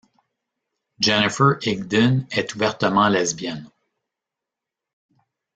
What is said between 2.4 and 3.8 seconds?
ouvertement lesbienne.